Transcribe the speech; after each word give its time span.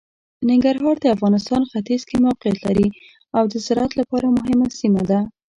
ننګرهار 0.49 0.95
د 1.01 1.05
افغانستان 1.15 1.61
ختیځ 1.71 2.01
کې 2.09 2.21
موقعیت 2.25 2.57
لري 2.67 2.87
او 3.37 3.43
د 3.51 3.53
زراعت 3.65 3.91
لپاره 3.99 4.33
مهمه 4.37 4.67
سیمه 4.79 5.03
ده. 5.09 5.19